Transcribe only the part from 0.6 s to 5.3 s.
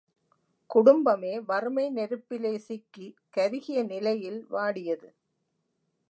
குடும்பமே வறுமை நெருப்பிலே சிக்கி கருகிய நிலையில் வாடியது!